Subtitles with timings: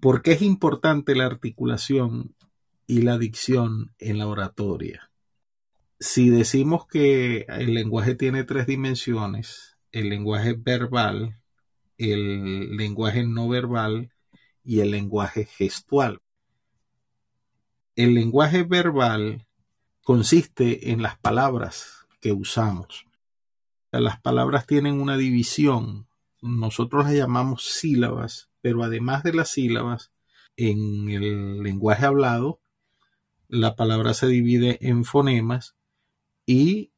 [0.00, 2.34] ¿Por qué es importante la articulación
[2.86, 5.10] y la dicción en la oratoria?
[5.98, 11.38] Si decimos que el lenguaje tiene tres dimensiones, el lenguaje verbal,
[11.98, 14.14] el lenguaje no verbal
[14.64, 16.22] y el lenguaje gestual.
[17.94, 19.46] El lenguaje verbal
[20.02, 23.04] consiste en las palabras que usamos.
[23.92, 26.06] Las palabras tienen una división.
[26.40, 30.12] Nosotros las llamamos sílabas, pero además de las sílabas,
[30.56, 32.60] en el lenguaje hablado,
[33.48, 35.74] la palabra se divide en fonemas
[36.46, 36.92] y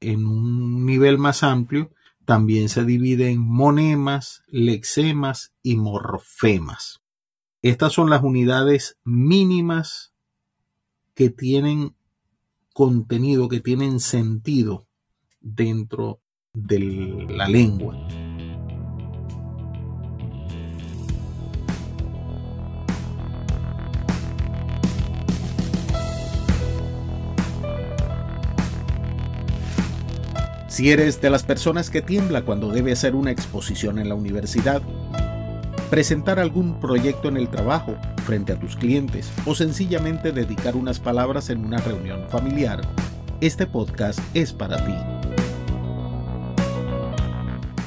[0.00, 1.90] en un nivel más amplio
[2.24, 7.00] también se divide en monemas, lexemas y morfemas.
[7.62, 10.12] Estas son las unidades mínimas
[11.14, 11.94] que tienen
[12.74, 14.86] contenido, que tienen sentido
[15.40, 16.20] dentro
[16.52, 18.25] de la lengua.
[30.76, 34.82] Si eres de las personas que tiembla cuando debe hacer una exposición en la universidad,
[35.88, 37.96] presentar algún proyecto en el trabajo
[38.26, 42.82] frente a tus clientes o sencillamente dedicar unas palabras en una reunión familiar,
[43.40, 44.92] este podcast es para ti.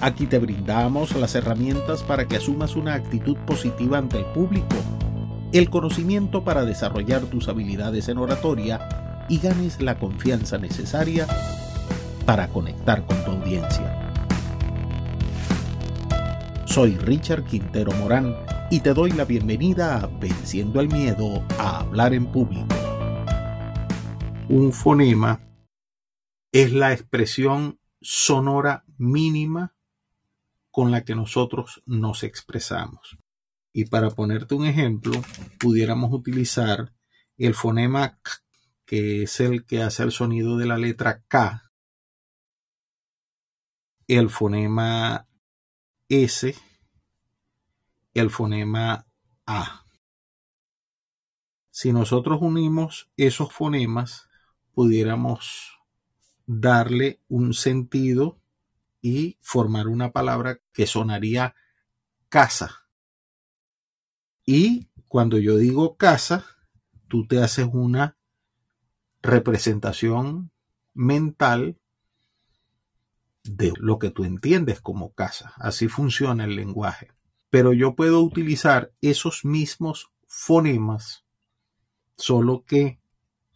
[0.02, 4.78] Aquí te brindamos las herramientas para que asumas una actitud positiva ante el público,
[5.52, 11.28] el conocimiento para desarrollar tus habilidades en oratoria y ganes la confianza necesaria
[12.30, 14.14] para conectar con tu audiencia.
[16.64, 18.36] Soy Richard Quintero Morán
[18.70, 22.68] y te doy la bienvenida a Venciendo el Miedo a Hablar en Público.
[24.48, 25.42] Un fonema
[26.52, 29.74] es la expresión sonora mínima
[30.70, 33.18] con la que nosotros nos expresamos.
[33.74, 35.20] Y para ponerte un ejemplo,
[35.60, 36.94] pudiéramos utilizar
[37.38, 38.32] el fonema K,
[38.86, 41.69] que es el que hace el sonido de la letra K
[44.10, 45.28] el fonema
[46.10, 46.56] S,
[48.16, 49.06] el fonema
[49.46, 49.86] A.
[51.70, 54.28] Si nosotros unimos esos fonemas,
[54.74, 55.78] pudiéramos
[56.48, 58.42] darle un sentido
[59.00, 61.54] y formar una palabra que sonaría
[62.30, 62.90] casa.
[64.44, 66.46] Y cuando yo digo casa,
[67.08, 68.18] tú te haces una
[69.22, 70.52] representación
[70.96, 71.79] mental
[73.56, 75.54] de lo que tú entiendes como casa.
[75.58, 77.12] Así funciona el lenguaje.
[77.50, 81.26] Pero yo puedo utilizar esos mismos fonemas,
[82.16, 83.00] solo que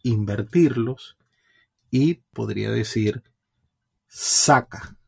[0.02, 1.16] invertirlos
[1.90, 3.22] y podría decir
[4.08, 4.98] saca.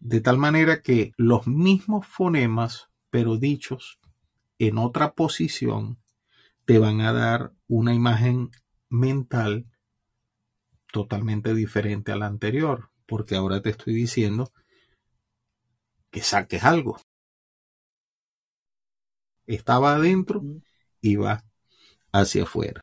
[0.00, 4.00] De tal manera que los mismos fonemas, pero dichos
[4.58, 5.98] en otra posición,
[6.64, 8.50] te van a dar una imagen
[8.88, 9.66] mental
[10.92, 14.52] totalmente diferente a la anterior, porque ahora te estoy diciendo
[16.10, 17.00] que saques algo.
[19.46, 20.42] Estaba adentro
[21.00, 21.44] y va
[22.12, 22.80] hacia afuera.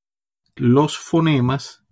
[0.55, 1.83] Los fonemas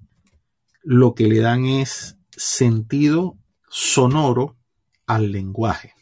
[0.81, 3.37] lo que le dan es sentido
[3.69, 4.57] sonoro
[5.05, 5.93] al lenguaje.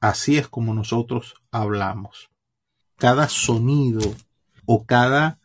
[0.00, 2.30] Así es como nosotros hablamos.
[2.96, 4.14] Cada sonido
[4.66, 5.38] o cada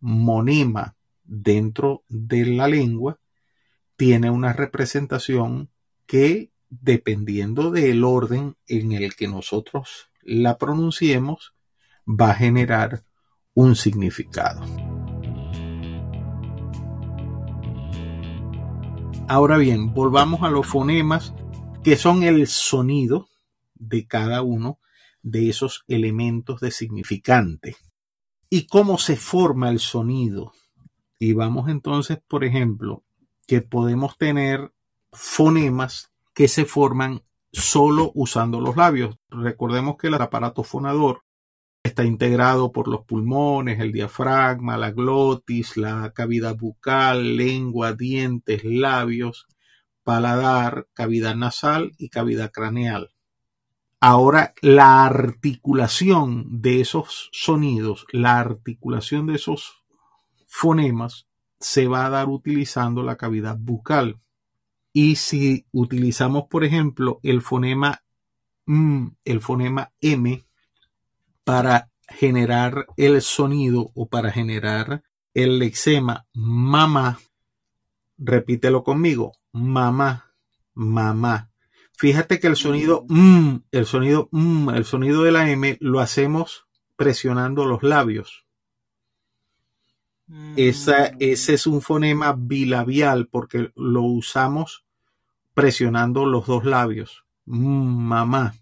[0.00, 3.18] monema dentro de la lengua
[3.96, 5.70] tiene una representación
[6.06, 11.54] que, dependiendo del orden en el que nosotros la pronunciemos,
[12.06, 13.04] va a generar
[13.54, 14.64] un significado.
[19.28, 21.32] Ahora bien, volvamos a los fonemas
[21.82, 23.28] que son el sonido
[23.74, 24.78] de cada uno
[25.22, 27.76] de esos elementos de significante.
[28.50, 30.52] ¿Y cómo se forma el sonido?
[31.18, 33.03] Y vamos entonces, por ejemplo,
[33.46, 34.72] que podemos tener
[35.12, 37.22] fonemas que se forman
[37.52, 39.16] solo usando los labios.
[39.30, 41.22] Recordemos que el aparato fonador
[41.82, 49.46] está integrado por los pulmones, el diafragma, la glotis, la cavidad bucal, lengua, dientes, labios,
[50.02, 53.10] paladar, cavidad nasal y cavidad craneal.
[54.00, 59.82] Ahora, la articulación de esos sonidos, la articulación de esos
[60.46, 61.26] fonemas
[61.64, 64.20] se va a dar utilizando la cavidad bucal.
[64.92, 68.02] Y si utilizamos, por ejemplo, el fonema
[68.66, 70.44] M, el fonema M
[71.42, 77.18] para generar el sonido o para generar el lexema mamá,
[78.18, 80.34] repítelo conmigo, mamá,
[80.74, 81.50] mamá.
[81.96, 86.66] Fíjate que el sonido mm, el sonido mm, el sonido de la M lo hacemos
[86.94, 88.43] presionando los labios.
[90.56, 94.84] Esa, Mm, ese es un fonema bilabial porque lo usamos
[95.54, 97.24] presionando los dos labios.
[97.46, 98.54] Mm, mamá.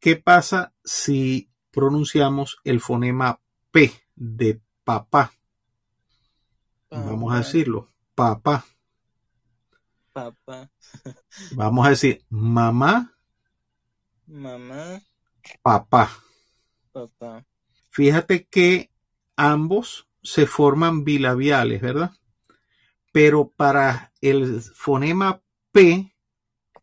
[0.00, 3.40] ¿Qué pasa si pronunciamos el fonema
[3.70, 5.32] P de papá?
[6.90, 8.64] Vamos a decirlo, papá.
[10.12, 10.70] papá,
[11.56, 13.14] Vamos a decir mamá,
[14.26, 15.00] mamá,
[15.62, 16.10] papá.
[16.92, 17.46] papá.
[17.88, 18.90] Fíjate que
[19.36, 22.12] ambos se forman bilabiales, ¿verdad?
[23.12, 25.42] Pero para el fonema
[25.72, 26.14] P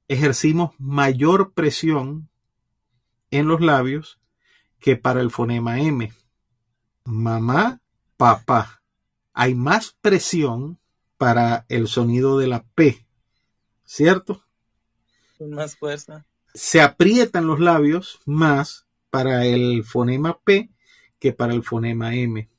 [0.08, 2.30] ejercimos mayor presión
[3.32, 4.20] en los labios
[4.80, 6.12] que para el fonema M.
[7.06, 7.82] Mamá,
[8.18, 8.82] papá.
[9.34, 10.80] Hay más presión
[11.18, 13.06] para el sonido de la P,
[13.84, 14.44] ¿cierto?
[15.38, 16.26] Con más fuerza.
[16.54, 20.70] Se aprietan los labios más para el fonema P
[21.20, 22.50] que para el fonema M.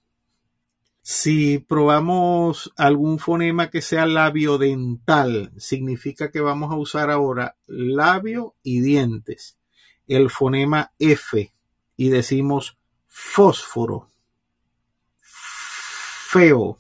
[1.03, 8.55] Si probamos algún fonema que sea labio dental, significa que vamos a usar ahora labio
[8.63, 9.59] y dientes.
[10.07, 11.53] El fonema F
[11.97, 14.09] y decimos fósforo,
[15.21, 16.79] feo,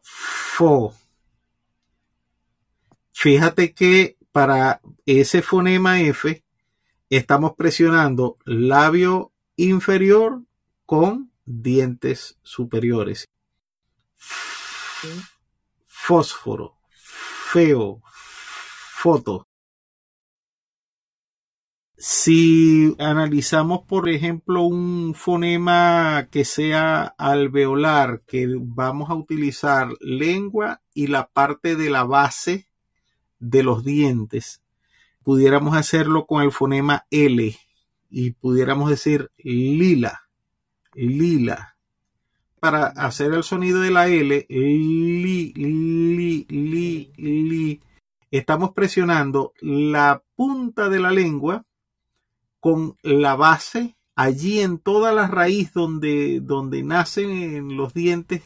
[0.00, 0.94] fo.
[3.12, 6.42] Fíjate que para ese fonema F
[7.10, 10.42] estamos presionando labio inferior
[10.86, 13.28] con dientes superiores.
[14.16, 15.08] ¿sí?
[15.86, 16.78] Fósforo,
[17.52, 18.02] feo,
[18.94, 19.46] foto.
[21.96, 31.06] Si analizamos, por ejemplo, un fonema que sea alveolar, que vamos a utilizar lengua y
[31.06, 32.66] la parte de la base
[33.38, 34.62] de los dientes,
[35.22, 37.56] pudiéramos hacerlo con el fonema L
[38.10, 40.22] y pudiéramos decir lila,
[40.94, 41.76] lila.
[42.60, 47.80] Para hacer el sonido de la L, li, li, li, li,
[48.30, 51.64] estamos presionando la punta de la lengua
[52.60, 58.42] con la base allí en toda la raíz donde, donde nacen los dientes,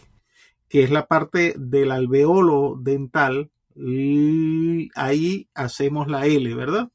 [0.68, 3.50] que es la parte del alveolo dental,
[4.94, 6.90] ahí hacemos la L, ¿verdad?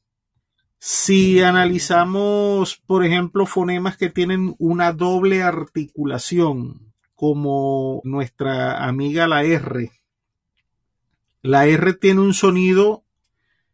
[0.83, 9.91] Si analizamos, por ejemplo, fonemas que tienen una doble articulación, como nuestra amiga la R,
[11.43, 13.03] la R tiene un sonido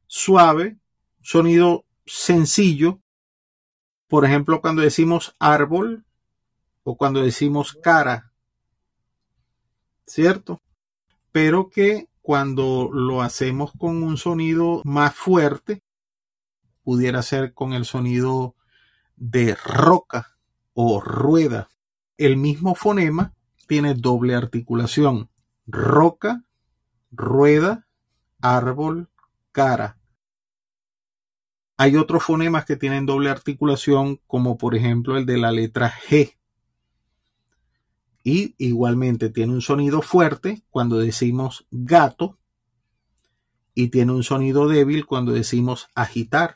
[0.05, 0.79] suave,
[1.21, 2.99] sonido sencillo,
[4.09, 6.03] por ejemplo, cuando decimos árbol
[6.83, 8.33] o cuando decimos cara,
[10.05, 10.61] ¿cierto?
[11.31, 15.83] Pero que cuando lo hacemos con un sonido más fuerte,
[16.87, 18.55] pudiera ser con el sonido
[19.17, 20.37] de roca
[20.71, 21.67] o rueda.
[22.17, 23.33] El mismo fonema
[23.67, 25.29] tiene doble articulación.
[25.65, 26.45] Roca,
[27.11, 27.85] rueda,
[28.39, 29.09] árbol,
[29.51, 29.97] cara.
[31.75, 36.37] Hay otros fonemas que tienen doble articulación, como por ejemplo el de la letra G.
[38.23, 42.39] Y igualmente tiene un sonido fuerte cuando decimos gato
[43.75, 46.55] y tiene un sonido débil cuando decimos agitar.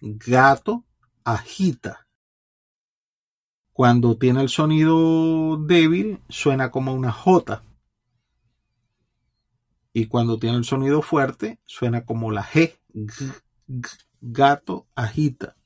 [0.00, 0.84] Gato
[1.24, 2.06] agita.
[3.72, 7.62] Cuando tiene el sonido débil suena como una J.
[9.92, 12.76] Y cuando tiene el sonido fuerte suena como la G.
[12.94, 13.42] G-
[14.20, 15.56] gato agita.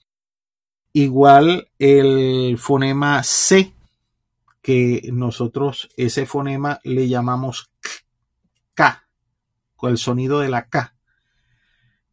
[0.92, 3.72] Igual el fonema C,
[4.60, 7.70] que nosotros ese fonema le llamamos
[8.74, 9.08] K,
[9.76, 10.96] con el sonido de la K.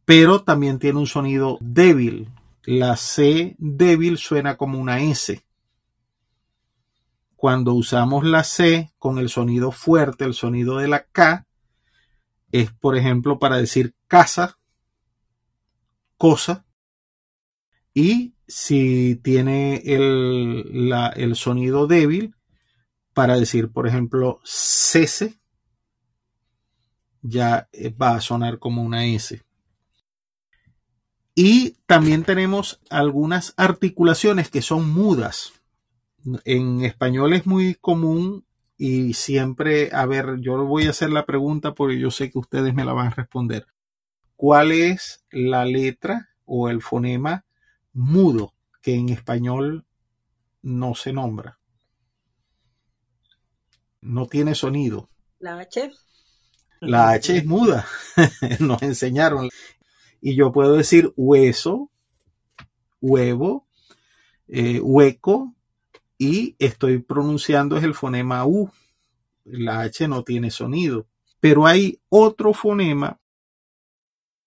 [0.08, 2.30] Pero también tiene un sonido débil.
[2.64, 5.44] La C débil suena como una S.
[7.36, 11.46] Cuando usamos la C con el sonido fuerte, el sonido de la K,
[12.52, 14.58] es por ejemplo para decir casa,
[16.18, 16.66] cosa.
[17.92, 22.34] Y si tiene el, la- el sonido débil,
[23.14, 25.40] para decir, por ejemplo, cese,
[27.22, 27.68] ya
[28.02, 29.40] va a sonar como una S.
[31.40, 35.52] Y también tenemos algunas articulaciones que son mudas.
[36.44, 38.44] En español es muy común
[38.76, 42.74] y siempre, a ver, yo voy a hacer la pregunta porque yo sé que ustedes
[42.74, 43.68] me la van a responder.
[44.34, 47.44] ¿Cuál es la letra o el fonema
[47.92, 48.52] mudo
[48.82, 49.86] que en español
[50.60, 51.60] no se nombra?
[54.00, 55.08] No tiene sonido.
[55.38, 55.92] La H.
[56.80, 57.86] La H es muda,
[58.58, 59.48] nos enseñaron.
[60.20, 61.90] Y yo puedo decir hueso,
[63.00, 63.66] huevo,
[64.48, 65.54] eh, hueco,
[66.18, 68.70] y estoy pronunciando es el fonema U.
[69.44, 71.06] La H no tiene sonido.
[71.40, 73.20] Pero hay otro fonema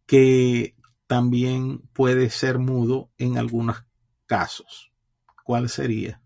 [0.06, 0.76] que
[1.08, 3.86] también puede ser mudo en algunos
[4.26, 4.92] casos.
[5.44, 6.22] ¿Cuál sería?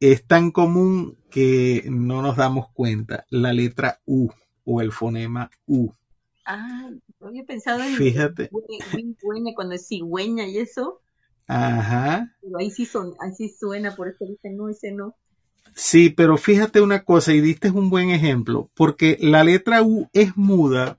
[0.00, 3.26] Es tan común que no nos damos cuenta.
[3.30, 4.28] La letra U
[4.64, 5.92] o el fonema U.
[6.46, 6.90] Ah,
[7.20, 8.50] había pensado en Fíjate.
[9.54, 11.00] cuando es cigüeña y eso,
[11.46, 12.34] Ajá.
[12.40, 15.14] pero ahí sí, son, ahí sí suena, por eso dicen no, ese no.
[15.74, 20.36] Sí, pero fíjate una cosa y diste un buen ejemplo, porque la letra U es
[20.36, 20.98] muda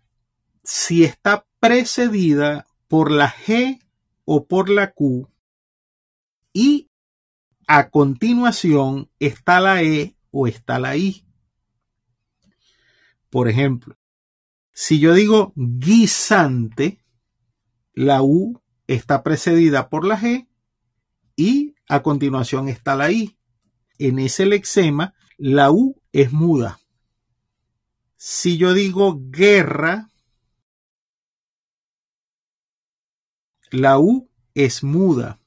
[0.64, 3.80] si está precedida por la G
[4.26, 5.28] o por la Q
[6.54, 6.91] y
[7.74, 11.26] a continuación está la E o está la I.
[13.30, 13.98] Por ejemplo,
[14.74, 17.02] si yo digo guisante,
[17.94, 20.50] la U está precedida por la G
[21.38, 23.38] y a continuación está la I.
[24.00, 26.82] En ese lexema, la U es muda.
[28.18, 30.10] Si yo digo guerra,
[33.70, 35.41] la U es muda.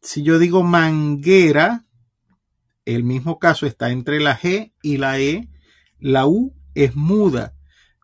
[0.00, 1.84] Si yo digo manguera,
[2.84, 5.48] el mismo caso está entre la G y la E,
[5.98, 7.54] la U es muda.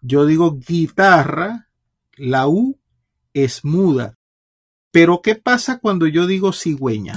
[0.02, 1.68] Yo digo guitarra,
[2.16, 2.78] la U
[3.32, 4.18] es muda.
[4.90, 7.14] Pero ¿qué pasa cuando yo digo cigüeña?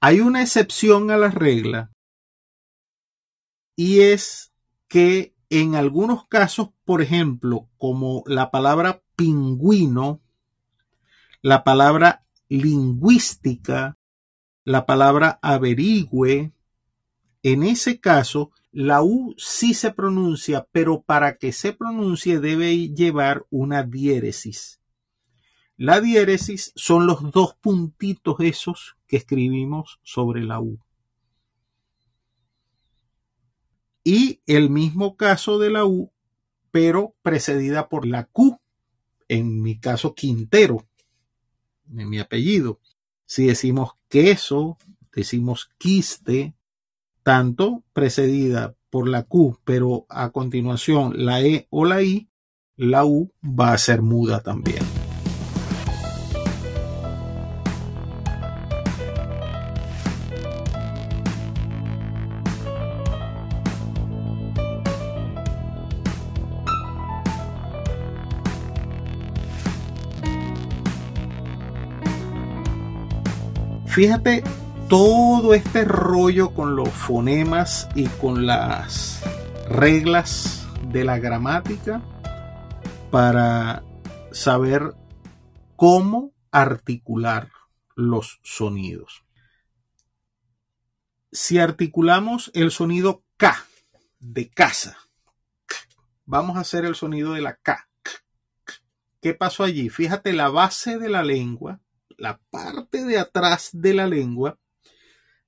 [0.00, 1.92] Hay una excepción a la regla
[3.76, 4.52] y es
[4.88, 10.21] que en algunos casos, por ejemplo, como la palabra pingüino,
[11.42, 13.98] la palabra lingüística,
[14.64, 16.52] la palabra averigüe,
[17.42, 23.44] en ese caso, la U sí se pronuncia, pero para que se pronuncie debe llevar
[23.50, 24.80] una diéresis.
[25.76, 30.78] La diéresis son los dos puntitos esos que escribimos sobre la U.
[34.04, 36.12] Y el mismo caso de la U,
[36.70, 38.60] pero precedida por la Q,
[39.28, 40.86] en mi caso Quintero,
[41.96, 42.80] en mi apellido.
[43.26, 44.78] Si decimos queso,
[45.14, 46.54] decimos quiste,
[47.22, 52.28] tanto precedida por la Q, pero a continuación la E o la I,
[52.76, 55.11] la U va a ser muda también.
[73.92, 74.42] Fíjate
[74.88, 79.22] todo este rollo con los fonemas y con las
[79.68, 82.00] reglas de la gramática
[83.10, 83.84] para
[84.30, 84.94] saber
[85.76, 87.50] cómo articular
[87.94, 89.24] los sonidos.
[91.30, 93.62] Si articulamos el sonido K
[94.20, 94.96] de casa,
[96.24, 97.90] vamos a hacer el sonido de la K.
[99.20, 99.90] ¿Qué pasó allí?
[99.90, 101.78] Fíjate la base de la lengua,
[102.22, 104.56] la parte de atrás de la lengua,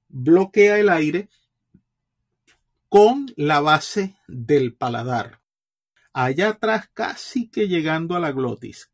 [0.09, 1.28] bloquea el aire
[2.88, 5.40] con la base del paladar.
[6.12, 8.90] Allá atrás, casi que llegando a la glotis.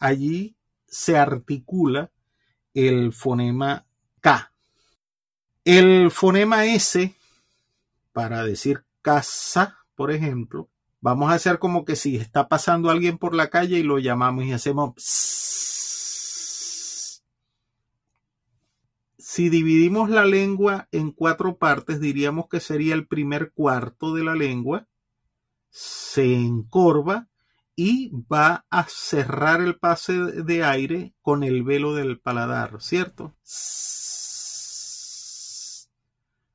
[0.00, 0.56] Allí
[0.88, 2.10] se articula
[2.74, 3.86] el fonema
[4.20, 4.52] K.
[5.64, 7.14] El fonema S,
[8.12, 10.68] para decir casa, por ejemplo,
[11.00, 14.44] vamos a hacer como que si está pasando alguien por la calle y lo llamamos
[14.44, 14.94] y hacemos
[19.38, 24.34] si dividimos la lengua en cuatro partes, diríamos que sería el primer cuarto de la
[24.34, 24.88] lengua,
[25.68, 27.28] se encorva
[27.76, 33.34] y va a cerrar el pase de aire con el velo del paladar, ¿cierto?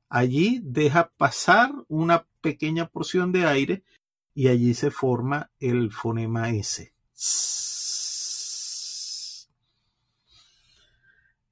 [0.09, 3.83] Allí deja pasar una pequeña porción de aire
[4.35, 6.93] y allí se forma el fonema S.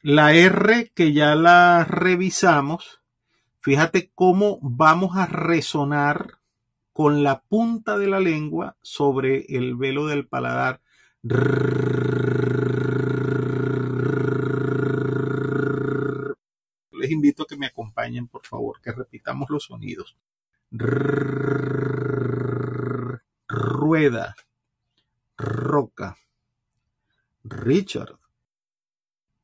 [0.02, 3.02] La R que ya la revisamos,
[3.60, 6.40] fíjate cómo vamos a resonar
[6.92, 10.82] con la punta de la lengua sobre el velo del paladar.
[16.92, 20.18] Les invito a que me acompañen, por favor, que repitamos los sonidos.
[25.38, 26.18] Roca,
[27.44, 28.20] Richard,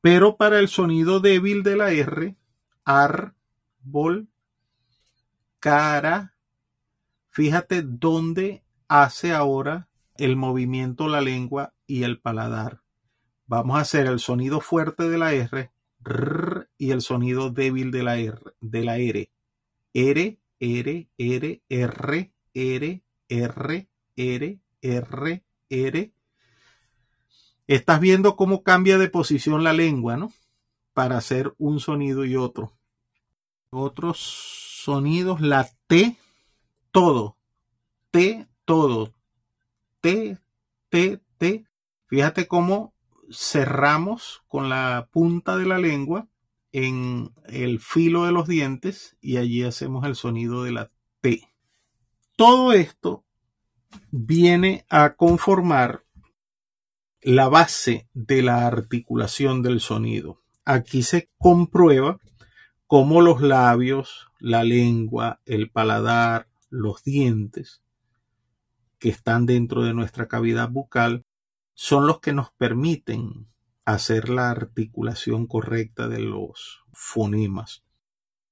[0.00, 2.38] pero para el sonido débil de la R
[2.88, 4.28] árbol,
[5.60, 6.34] cara.
[7.28, 12.80] Fíjate dónde hace ahora el movimiento la lengua y el paladar.
[13.46, 15.70] Vamos a hacer el sonido fuerte de la R
[16.78, 19.30] y el sonido débil de la R, de la R.
[19.92, 26.12] R, R, R, R, R, R, R, R, R.
[27.68, 30.32] Estás viendo cómo cambia de posición la lengua, ¿no?
[30.92, 32.72] Para hacer un sonido y otro.
[33.70, 36.16] Otros sonidos, la T,
[36.90, 37.36] todo.
[38.10, 39.14] T, todo.
[40.00, 40.38] T,
[40.88, 41.64] T, T.
[42.06, 42.94] Fíjate cómo
[43.30, 46.26] cerramos con la punta de la lengua
[46.72, 51.48] en el filo de los dientes y allí hacemos el sonido de la T.
[52.34, 53.24] Todo esto
[54.10, 56.04] viene a conformar
[57.20, 60.42] la base de la articulación del sonido.
[60.64, 62.18] Aquí se comprueba
[62.86, 67.82] cómo los labios, la lengua, el paladar, los dientes
[68.98, 71.24] que están dentro de nuestra cavidad bucal
[71.74, 73.46] son los que nos permiten
[73.84, 77.84] hacer la articulación correcta de los fonemas.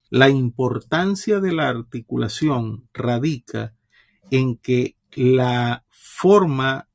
[0.09, 3.75] La importancia de la articulación radica
[4.31, 6.89] en que la forma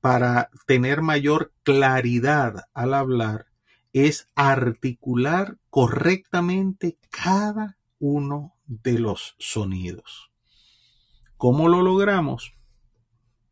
[0.00, 3.46] para tener mayor claridad al hablar
[3.92, 10.30] es articular correctamente cada uno de los sonidos.
[11.36, 12.54] ¿Cómo lo logramos?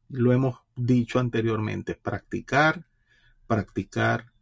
[0.08, 2.86] Lo hemos dicho anteriormente, practicar,
[3.46, 4.32] practicar,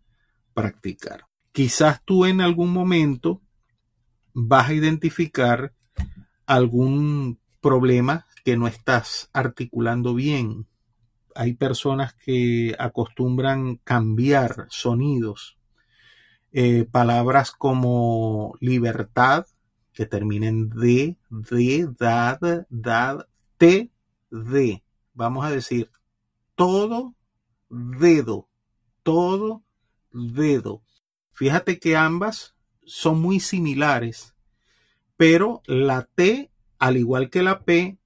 [0.54, 1.26] practicar.
[1.52, 3.42] Quizás tú en algún momento
[4.32, 5.74] vas a identificar
[6.46, 10.66] algún problema que no estás articulando bien.
[11.34, 15.58] Hay personas que acostumbran cambiar sonidos.
[16.52, 19.46] Eh, palabras como libertad,
[19.92, 23.90] que terminen de, de, dad, dad, te,
[24.30, 24.84] de.
[25.14, 25.90] Vamos a decir
[26.54, 27.14] todo
[27.68, 28.48] dedo,
[29.02, 29.62] todo
[30.12, 30.82] dedo.
[31.32, 32.54] Fíjate que ambas
[32.84, 34.34] son muy similares,
[35.16, 37.98] pero la T, al igual que la P,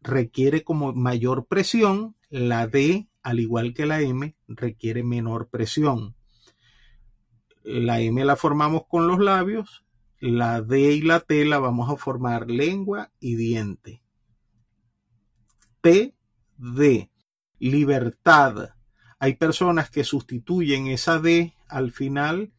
[0.00, 6.14] requiere como mayor presión, la D, al igual que la M, requiere menor presión.
[7.62, 9.84] La M la formamos con los labios,
[10.18, 14.02] la D y la T la vamos a formar lengua y diente.
[15.80, 16.14] T,
[16.56, 17.10] D
[17.60, 18.70] libertad.
[19.18, 22.52] Hay personas que sustituyen esa D al final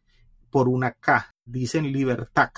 [0.49, 2.51] por una K, dicen libertad.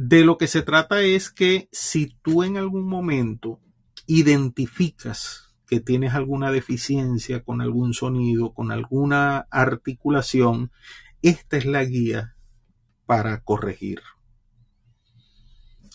[0.00, 3.58] De lo que se trata es que si tú en algún momento
[4.06, 10.70] identificas que tienes alguna deficiencia con algún sonido, con alguna articulación,
[11.20, 12.36] esta es la guía
[13.06, 14.00] para corregir.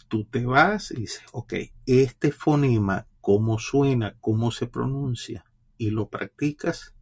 [0.10, 1.54] Tú te vas y dices, ok,
[1.86, 5.46] este fonema cómo suena, cómo se pronuncia
[5.78, 6.94] y lo practicas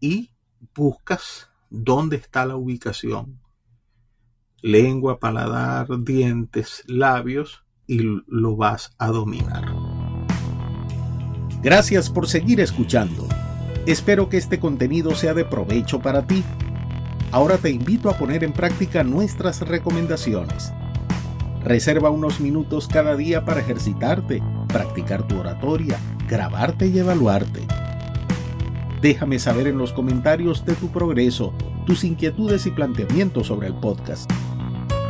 [0.00, 0.32] y
[0.74, 3.42] buscas dónde está la ubicación.
[4.62, 9.64] Lengua, paladar, dientes, labios y lo vas a dominar.
[11.62, 13.26] Gracias por seguir escuchando.
[13.86, 16.44] Espero que este contenido sea de provecho para ti.
[17.30, 20.72] Ahora te invito a poner en práctica nuestras recomendaciones.
[21.64, 27.66] Reserva unos minutos cada día para ejercitarte practicar tu oratoria, grabarte y evaluarte.
[29.00, 31.52] Déjame saber en los comentarios de tu progreso,
[31.88, 34.30] tus inquietudes y planteamientos sobre el podcast.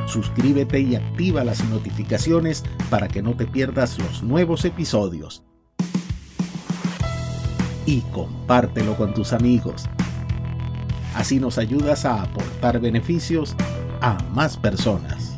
[0.07, 5.43] Suscríbete y activa las notificaciones para que no te pierdas los nuevos episodios.
[7.85, 9.87] Y compártelo con tus amigos.
[11.17, 13.57] Así nos ayudas a aportar beneficios
[14.01, 15.35] a más personas.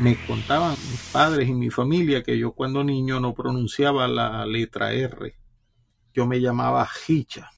[0.00, 4.92] me contaban mis padres y mi familia que yo cuando niño no pronunciaba la letra
[4.92, 5.34] R.
[6.12, 7.50] Yo me llamaba Hicha.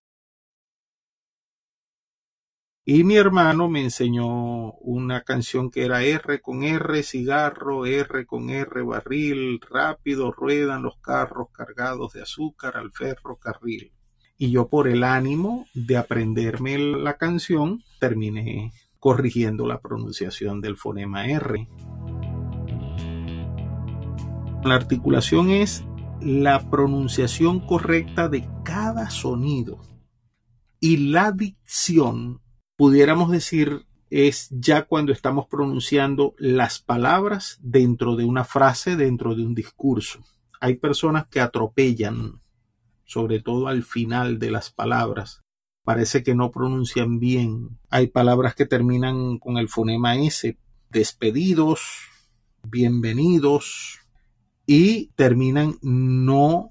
[2.84, 8.50] Y mi hermano me enseñó una canción que era R con R, cigarro, R con
[8.50, 13.92] R, barril, rápido, ruedan los carros cargados de azúcar al ferrocarril.
[14.36, 21.26] Y yo por el ánimo de aprenderme la canción, terminé corrigiendo la pronunciación del fonema
[21.26, 21.68] R.
[24.64, 25.84] La articulación es
[26.20, 29.80] la pronunciación correcta de cada sonido.
[30.78, 32.40] Y la dicción,
[32.76, 39.44] pudiéramos decir, es ya cuando estamos pronunciando las palabras dentro de una frase, dentro de
[39.44, 40.20] un discurso.
[40.60, 42.40] Hay personas que atropellan,
[43.04, 45.42] sobre todo al final de las palabras,
[45.84, 47.78] parece que no pronuncian bien.
[47.88, 50.58] Hay palabras que terminan con el fonema S,
[50.90, 51.80] despedidos,
[52.62, 53.99] bienvenidos,
[54.72, 56.70] y terminan no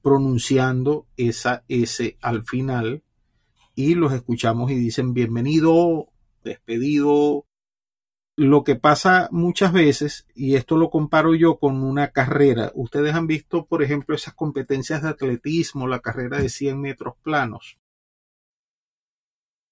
[0.00, 3.02] pronunciando esa S al final
[3.74, 6.06] y los escuchamos y dicen bienvenido,
[6.44, 7.44] despedido.
[8.36, 13.26] Lo que pasa muchas veces, y esto lo comparo yo con una carrera, ustedes han
[13.26, 17.76] visto, por ejemplo, esas competencias de atletismo, la carrera de 100 metros planos.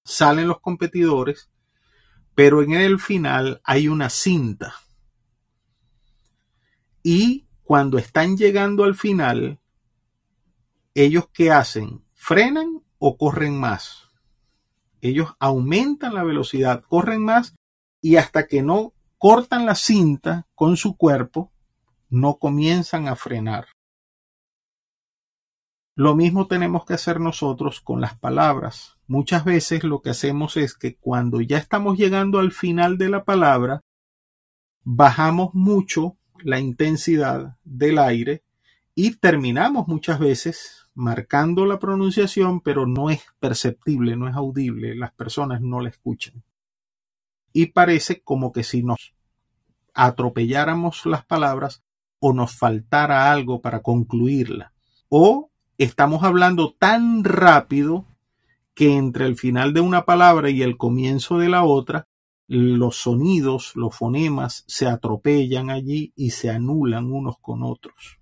[0.05, 1.53] Salen los competidores,
[2.35, 4.75] pero en el final hay una cinta.
[7.07, 9.61] Y cuando están llegando al final,
[10.95, 12.03] ellos qué hacen?
[12.15, 14.09] ¿Frenan o corren más?
[15.03, 17.55] Ellos aumentan la velocidad, corren más
[18.01, 21.53] y hasta que no cortan la cinta con su cuerpo,
[22.09, 23.67] no comienzan a frenar.
[25.95, 28.97] Lo mismo tenemos que hacer nosotros con las palabras.
[29.07, 33.25] Muchas veces lo que hacemos es que cuando ya estamos llegando al final de la
[33.25, 33.83] palabra,
[34.83, 38.45] bajamos mucho la intensidad del aire
[38.95, 45.13] y terminamos muchas veces marcando la pronunciación, pero no es perceptible, no es audible, las
[45.13, 46.45] personas no la escuchan.
[47.53, 49.15] Y parece como que si nos
[49.95, 51.83] atropelláramos las palabras
[52.21, 54.73] o nos faltara algo para concluirla.
[55.09, 58.05] O estamos hablando tan rápido
[58.75, 62.07] que entre el final de una palabra y el comienzo de la otra,
[62.47, 68.19] los sonidos, los fonemas se atropellan allí y se anulan unos con otros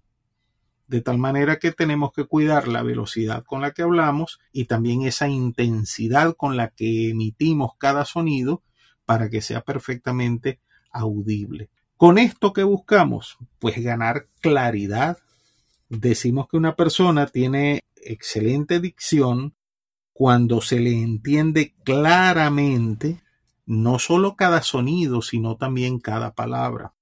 [0.92, 5.02] de tal manera que tenemos que cuidar la velocidad con la que hablamos y también
[5.02, 8.62] esa intensidad con la que emitimos cada sonido
[9.06, 11.70] para que sea perfectamente audible.
[11.96, 15.16] Con esto que buscamos, pues ganar claridad.
[15.88, 19.54] Decimos que una persona tiene excelente dicción
[20.12, 23.22] cuando se le entiende claramente
[23.66, 26.94] no solo cada sonido, sino también cada palabra.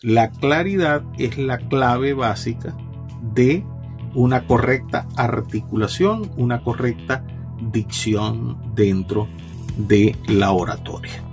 [0.00, 2.76] La claridad es la clave básica
[3.34, 3.64] de
[4.14, 7.24] una correcta articulación, una correcta
[7.72, 9.28] dicción dentro
[9.76, 11.24] de la oratoria.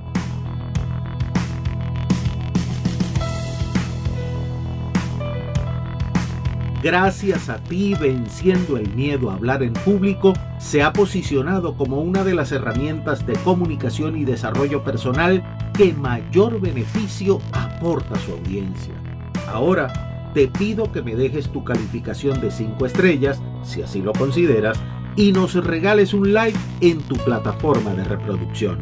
[6.81, 12.24] gracias a ti venciendo el miedo a hablar en público, se ha posicionado como una
[12.24, 15.43] de las herramientas de comunicación y desarrollo personal
[15.74, 18.93] que mayor beneficio aporta a su audiencia.
[19.52, 24.80] Ahora, te pido que me dejes tu calificación de 5 estrellas, si así lo consideras,
[25.15, 28.80] y nos regales un like en tu plataforma de reproducción.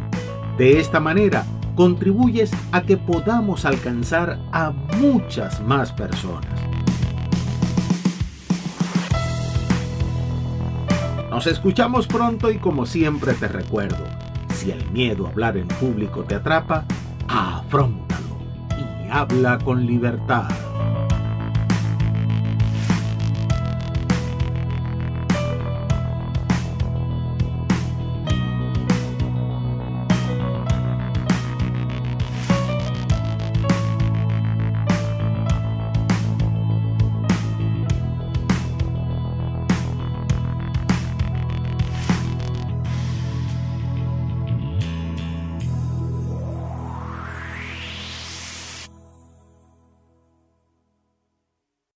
[0.58, 6.68] De esta manera, contribuyes a que podamos alcanzar a muchas más personas.
[11.39, 14.04] Nos escuchamos pronto y como siempre te recuerdo,
[14.54, 16.84] si el miedo a hablar en público te atrapa,
[17.30, 18.36] afrontalo
[18.78, 20.49] y habla con libertad.